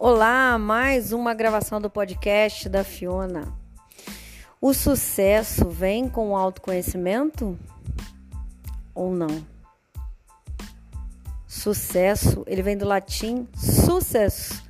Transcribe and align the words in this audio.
Olá, 0.00 0.56
mais 0.60 1.12
uma 1.12 1.34
gravação 1.34 1.80
do 1.80 1.90
podcast 1.90 2.68
da 2.68 2.84
Fiona. 2.84 3.52
O 4.60 4.72
sucesso 4.72 5.68
vem 5.68 6.08
com 6.08 6.30
o 6.30 6.36
autoconhecimento 6.36 7.58
ou 8.94 9.12
não? 9.12 9.44
Sucesso, 11.48 12.44
ele 12.46 12.62
vem 12.62 12.78
do 12.78 12.86
latim 12.86 13.48
sucesso, 13.56 14.62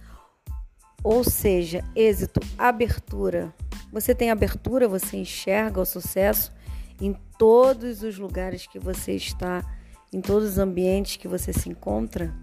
ou 1.05 1.23
seja, 1.23 1.85
êxito, 1.95 2.41
abertura. 2.57 3.53
Você 3.93 4.15
tem 4.15 4.31
abertura, 4.31 4.89
você 4.89 5.19
enxerga 5.19 5.79
o 5.79 5.85
sucesso 5.85 6.51
em 6.99 7.13
todos 7.39 8.03
os 8.03 8.17
lugares 8.17 8.67
que 8.67 8.79
você 8.79 9.13
está, 9.13 9.63
em 10.11 10.23
todos 10.23 10.49
os 10.49 10.59
ambientes 10.59 11.19
que 11.19 11.29
você 11.29 11.53
se 11.53 11.69
encontra? 11.69 12.35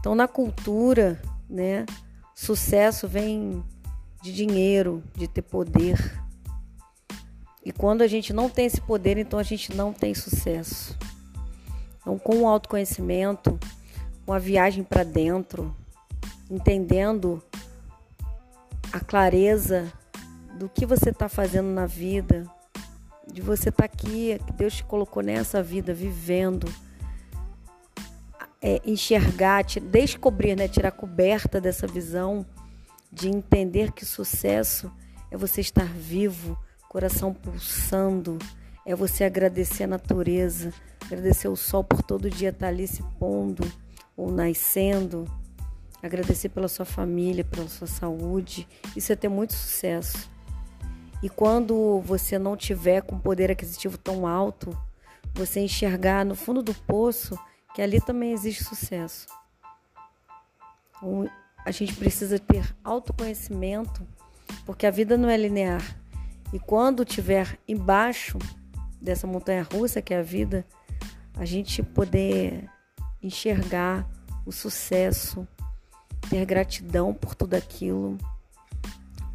Então, 0.00 0.16
na 0.16 0.26
cultura, 0.26 1.22
né? 1.50 1.84
Sucesso 2.34 3.08
vem 3.08 3.62
de 4.22 4.32
dinheiro, 4.32 5.02
de 5.14 5.26
ter 5.26 5.42
poder. 5.42 5.98
E 7.64 7.72
quando 7.72 8.02
a 8.02 8.06
gente 8.06 8.32
não 8.32 8.48
tem 8.48 8.66
esse 8.66 8.80
poder, 8.80 9.18
então 9.18 9.38
a 9.38 9.42
gente 9.42 9.74
não 9.74 9.92
tem 9.92 10.14
sucesso. 10.14 10.96
Então, 12.00 12.18
com 12.18 12.42
o 12.42 12.48
autoconhecimento, 12.48 13.58
com 14.24 14.32
a 14.32 14.38
viagem 14.38 14.82
para 14.82 15.04
dentro, 15.04 15.74
entendendo 16.50 17.42
a 18.92 19.00
clareza 19.00 19.92
do 20.58 20.68
que 20.68 20.86
você 20.86 21.10
está 21.10 21.28
fazendo 21.28 21.68
na 21.68 21.86
vida, 21.86 22.46
de 23.30 23.40
você 23.40 23.68
estar 23.68 23.86
tá 23.86 23.92
aqui, 23.92 24.38
que 24.46 24.52
Deus 24.52 24.76
te 24.76 24.84
colocou 24.84 25.22
nessa 25.22 25.62
vida, 25.62 25.92
vivendo 25.92 26.66
é, 28.62 28.80
enxergar, 28.84 29.64
descobrir, 29.64 30.56
né, 30.56 30.68
tirar 30.68 30.92
coberta 30.92 31.60
dessa 31.60 31.86
visão 31.86 32.44
de 33.12 33.28
entender 33.28 33.92
que 33.92 34.04
sucesso 34.04 34.90
é 35.30 35.36
você 35.36 35.60
estar 35.60 35.86
vivo, 35.86 36.58
coração 36.88 37.32
pulsando, 37.32 38.38
é 38.84 38.94
você 38.94 39.24
agradecer 39.24 39.84
a 39.84 39.88
natureza, 39.88 40.72
agradecer 41.04 41.48
o 41.48 41.56
sol 41.56 41.82
por 41.82 42.02
todo 42.02 42.30
dia 42.30 42.50
estar 42.50 42.68
ali 42.68 42.86
se 42.86 43.02
pondo 43.18 43.64
ou 44.16 44.30
nascendo, 44.30 45.24
agradecer 46.02 46.48
pela 46.50 46.68
sua 46.68 46.84
família, 46.84 47.44
pela 47.44 47.68
sua 47.68 47.86
saúde. 47.86 48.66
Isso 48.96 49.12
é 49.12 49.16
ter 49.16 49.28
muito 49.28 49.54
sucesso. 49.54 50.30
E 51.22 51.28
quando 51.28 52.00
você 52.00 52.38
não 52.38 52.56
tiver 52.56 53.02
com 53.02 53.18
poder 53.18 53.50
aquisitivo 53.50 53.98
tão 53.98 54.26
alto, 54.26 54.76
você 55.34 55.60
enxergar 55.60 56.24
no 56.24 56.34
fundo 56.34 56.62
do 56.62 56.74
poço 56.74 57.38
que 57.74 57.82
ali 57.82 58.00
também 58.00 58.32
existe 58.32 58.64
sucesso. 58.64 59.26
A 61.64 61.70
gente 61.70 61.94
precisa 61.94 62.38
ter 62.38 62.74
autoconhecimento, 62.82 64.06
porque 64.66 64.86
a 64.86 64.90
vida 64.90 65.16
não 65.16 65.28
é 65.28 65.36
linear. 65.36 65.82
E 66.52 66.58
quando 66.58 67.04
tiver 67.04 67.58
embaixo 67.66 68.38
dessa 69.00 69.26
montanha 69.26 69.62
russa 69.62 70.02
que 70.02 70.12
é 70.12 70.18
a 70.18 70.22
vida, 70.22 70.66
a 71.36 71.44
gente 71.44 71.82
poder 71.82 72.68
enxergar 73.22 74.06
o 74.44 74.52
sucesso, 74.52 75.46
ter 76.28 76.44
gratidão 76.44 77.14
por 77.14 77.34
tudo 77.34 77.54
aquilo, 77.54 78.18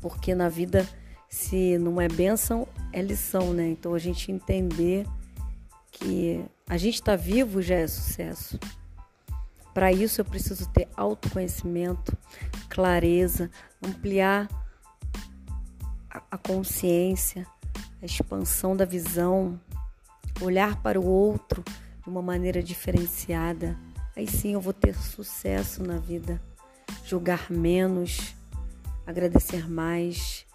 porque 0.02 0.36
na 0.36 0.50
vida 0.50 0.88
se 1.30 1.78
não 1.78 2.00
é 2.00 2.08
bênção, 2.08 2.68
é 2.94 3.02
lição, 3.02 3.54
né? 3.54 3.68
Então 3.68 3.94
a 3.94 4.00
gente 4.00 4.32
entender 4.32 5.06
que 5.92 6.46
a 6.68 6.78
gente 6.78 6.96
está 6.96 7.16
vivo 7.16 7.62
já 7.62 7.76
é 7.76 7.88
sucesso. 7.88 8.60
Para 9.74 9.92
isso 9.92 10.22
eu 10.22 10.26
preciso 10.26 10.68
ter 10.70 10.88
autoconhecimento, 10.96 12.18
clareza, 12.70 13.52
ampliar 13.84 14.48
a 16.10 16.38
consciência, 16.38 17.46
a 18.02 18.06
expansão 18.06 18.76
da 18.76 18.86
visão, 18.86 19.60
olhar 20.42 20.82
para 20.82 21.00
o 21.00 21.06
outro 21.06 21.64
de 22.02 22.10
uma 22.10 22.22
maneira 22.22 22.64
diferenciada. 22.64 23.78
Aí 24.16 24.28
sim 24.28 24.54
eu 24.54 24.62
vou 24.62 24.74
ter 24.74 24.96
sucesso 24.96 25.84
na 25.84 25.98
vida. 25.98 26.42
Julgar 27.04 27.52
menos, 27.52 28.34
agradecer 29.06 29.70
mais, 29.70 30.46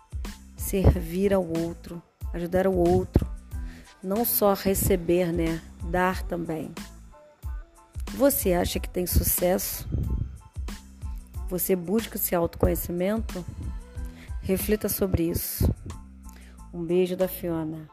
servir 0.56 1.34
ao 1.34 1.46
outro, 1.46 2.02
ajudar 2.32 2.66
o 2.66 2.74
outro 2.74 3.28
não 4.02 4.24
só 4.24 4.54
receber, 4.54 5.32
né? 5.32 5.60
Dar 5.84 6.22
também. 6.22 6.72
Você 8.14 8.52
acha 8.52 8.80
que 8.80 8.88
tem 8.88 9.06
sucesso? 9.06 9.88
Você 11.48 11.74
busca 11.74 12.16
esse 12.16 12.34
autoconhecimento? 12.34 13.44
Reflita 14.40 14.88
sobre 14.88 15.24
isso. 15.30 15.72
Um 16.72 16.84
beijo 16.84 17.16
da 17.16 17.28
Fiona. 17.28 17.88